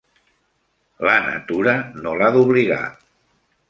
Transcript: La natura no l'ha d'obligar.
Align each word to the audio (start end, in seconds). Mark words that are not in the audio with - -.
La 1.09 1.13
natura 1.27 1.77
no 2.01 2.17
l'ha 2.23 2.35
d'obligar. 2.39 2.85